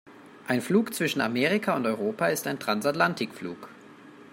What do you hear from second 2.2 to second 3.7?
ist ein Transatlantikflug.